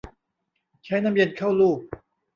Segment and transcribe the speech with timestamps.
[0.85, 1.79] ใช้น้ำเย็นเข้าลูบ